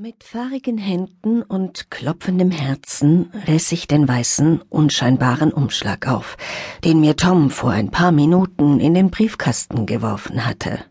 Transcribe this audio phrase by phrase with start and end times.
[0.00, 6.36] Mit fahrigen Händen und klopfendem Herzen riss ich den weißen, unscheinbaren Umschlag auf,
[6.84, 10.84] den mir Tom vor ein paar Minuten in den Briefkasten geworfen hatte.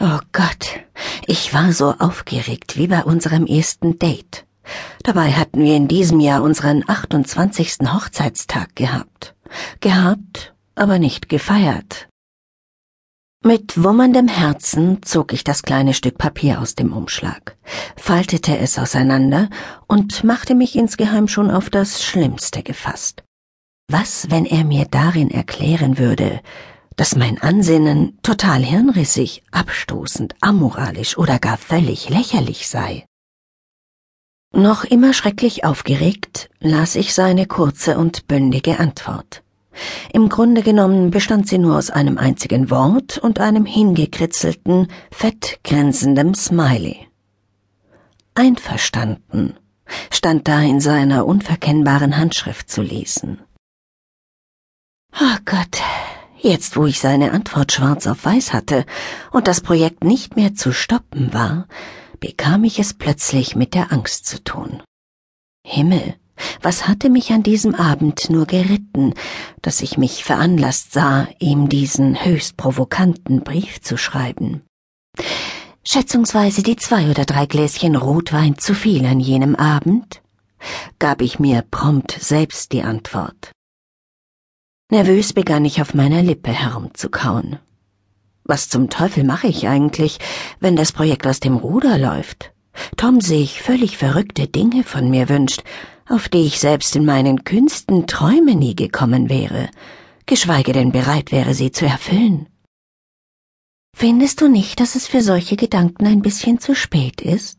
[0.00, 0.80] Oh Gott,
[1.28, 4.48] ich war so aufgeregt wie bei unserem ersten Date.
[5.04, 7.76] Dabei hatten wir in diesem Jahr unseren 28.
[7.84, 9.36] Hochzeitstag gehabt.
[9.78, 12.08] Gehabt, aber nicht gefeiert.
[13.44, 17.56] Mit wummerndem Herzen zog ich das kleine Stück Papier aus dem Umschlag,
[17.96, 19.48] faltete es auseinander
[19.86, 23.22] und machte mich insgeheim schon auf das Schlimmste gefasst.
[23.88, 26.40] Was, wenn er mir darin erklären würde,
[26.96, 33.06] dass mein Ansinnen total hirnrissig, abstoßend, amoralisch oder gar völlig lächerlich sei?
[34.52, 39.44] Noch immer schrecklich aufgeregt las ich seine kurze und bündige Antwort.
[40.12, 47.06] Im Grunde genommen bestand sie nur aus einem einzigen Wort und einem hingekritzelten, fettgrenzendem Smiley.
[48.34, 49.54] Einverstanden
[50.10, 53.40] stand da in seiner unverkennbaren Handschrift zu lesen.
[55.20, 55.80] Oh Gott,
[56.38, 58.84] jetzt wo ich seine Antwort schwarz auf weiß hatte
[59.32, 61.66] und das Projekt nicht mehr zu stoppen war,
[62.20, 64.82] bekam ich es plötzlich mit der Angst zu tun.
[65.64, 66.14] Himmel,
[66.62, 69.14] was hatte mich an diesem Abend nur geritten,
[69.62, 74.62] dass ich mich veranlasst sah, ihm diesen höchst provokanten Brief zu schreiben?
[75.86, 80.22] Schätzungsweise die zwei oder drei Gläschen Rotwein zu viel an jenem Abend?
[80.98, 83.52] gab ich mir prompt selbst die Antwort.
[84.90, 87.58] Nervös begann ich auf meiner Lippe herumzukauen.
[88.44, 90.18] Was zum Teufel mache ich eigentlich,
[90.60, 92.52] wenn das Projekt aus dem Ruder läuft?
[92.96, 95.62] Tom sich völlig verrückte Dinge von mir wünscht,
[96.08, 99.68] auf die ich selbst in meinen kühnsten Träume nie gekommen wäre,
[100.26, 102.48] geschweige denn bereit wäre, sie zu erfüllen.
[103.96, 107.58] Findest du nicht, dass es für solche Gedanken ein bisschen zu spät ist?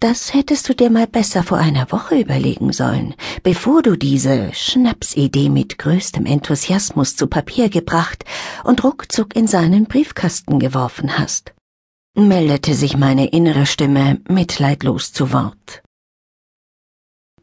[0.00, 5.48] Das hättest du dir mal besser vor einer Woche überlegen sollen, bevor du diese Schnapsidee
[5.48, 8.24] mit größtem Enthusiasmus zu Papier gebracht
[8.64, 11.52] und ruckzuck in seinen Briefkasten geworfen hast.
[12.14, 15.82] Meldete sich meine innere Stimme mitleidlos zu Wort.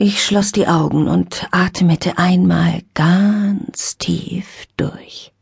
[0.01, 5.33] Ich schloss die Augen und atmete einmal ganz tief durch.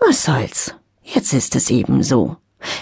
[0.00, 0.74] Was soll's?
[1.04, 2.38] Jetzt ist es eben so.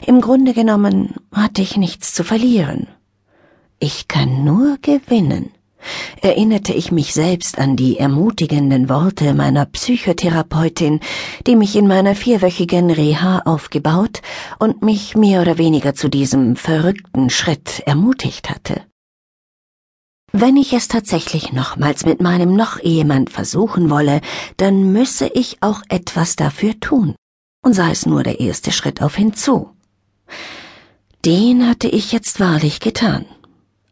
[0.06, 2.86] Im Grunde genommen hatte ich nichts zu verlieren.
[3.78, 5.50] Ich kann nur gewinnen,
[6.22, 11.00] erinnerte ich mich selbst an die ermutigenden Worte meiner Psychotherapeutin,
[11.46, 14.22] die mich in meiner vierwöchigen Reha aufgebaut
[14.58, 18.89] und mich mehr oder weniger zu diesem verrückten Schritt ermutigt hatte.
[20.32, 24.20] Wenn ich es tatsächlich nochmals mit meinem Noch-Ehemann versuchen wolle,
[24.56, 27.16] dann müsse ich auch etwas dafür tun,
[27.62, 29.70] und sei es nur der erste Schritt auf hinzu.
[31.24, 33.26] Den hatte ich jetzt wahrlich getan.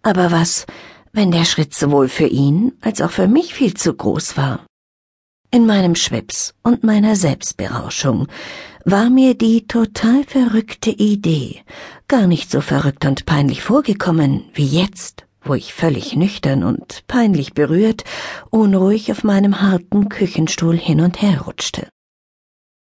[0.02, 0.64] Aber was,
[1.12, 4.64] wenn der Schritt sowohl für ihn als auch für mich viel zu groß war?
[5.50, 8.28] In meinem Schwips und meiner Selbstberauschung
[8.84, 11.62] war mir die total verrückte Idee
[12.06, 17.54] gar nicht so verrückt und peinlich vorgekommen wie jetzt wo ich völlig nüchtern und peinlich
[17.54, 18.04] berührt,
[18.50, 21.88] unruhig auf meinem harten Küchenstuhl hin und her rutschte.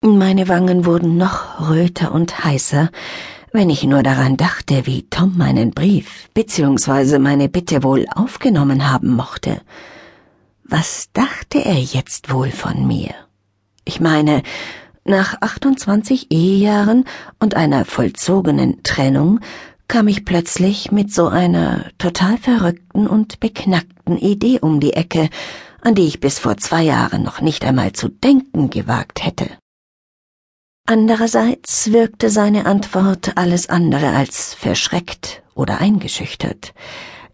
[0.01, 2.89] Meine Wangen wurden noch röter und heißer,
[3.51, 7.19] wenn ich nur daran dachte, wie Tom meinen Brief bzw.
[7.19, 9.61] meine Bitte wohl aufgenommen haben mochte.
[10.63, 13.13] Was dachte er jetzt wohl von mir?
[13.83, 14.43] Ich meine,
[15.05, 17.05] nach 28 Ehejahren
[17.39, 19.39] und einer vollzogenen Trennung
[19.87, 25.29] kam ich plötzlich mit so einer total verrückten und beknackten Idee um die Ecke,
[25.81, 29.49] an die ich bis vor zwei Jahren noch nicht einmal zu denken gewagt hätte.
[30.87, 36.73] Andererseits wirkte seine Antwort alles andere als verschreckt oder eingeschüchtert.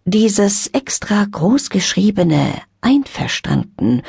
[0.04, 4.02] Dieses extra großgeschriebene Einverstanden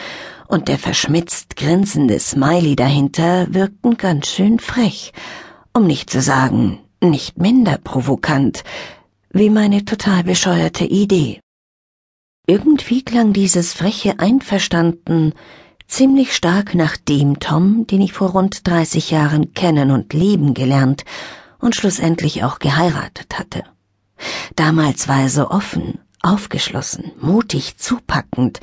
[0.47, 5.13] und der verschmitzt grinsende Smiley dahinter wirkten ganz schön frech,
[5.73, 8.63] um nicht zu sagen nicht minder provokant
[9.31, 11.39] wie meine total bescheuerte Idee.
[12.45, 15.33] Irgendwie klang dieses freche Einverstanden
[15.87, 21.03] ziemlich stark nach dem Tom, den ich vor rund 30 Jahren kennen und lieben gelernt
[21.59, 23.63] und schlussendlich auch geheiratet hatte.
[24.55, 28.59] Damals war er so offen, aufgeschlossen, mutig, zupackend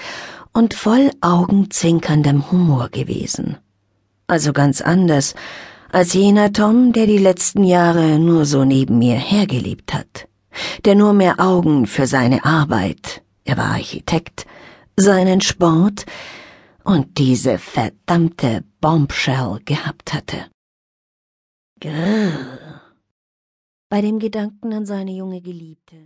[0.53, 3.59] und voll augenzwinkerndem Humor gewesen.
[4.27, 5.35] Also ganz anders
[5.93, 10.29] als jener Tom, der die letzten Jahre nur so neben mir hergelebt hat,
[10.85, 14.47] der nur mehr Augen für seine Arbeit, er war Architekt,
[14.97, 16.07] seinen Sport
[16.85, 20.47] und diese verdammte Bombshell gehabt hatte.
[21.81, 22.81] Grrr.
[23.89, 25.97] Bei dem Gedanken an seine junge Geliebte